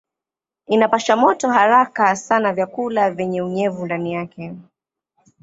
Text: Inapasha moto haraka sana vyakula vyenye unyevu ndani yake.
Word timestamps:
Inapasha 0.67 1.15
moto 1.15 1.49
haraka 1.49 2.15
sana 2.15 2.53
vyakula 2.53 3.11
vyenye 3.11 3.41
unyevu 3.41 3.85
ndani 3.85 4.13
yake. 4.13 4.53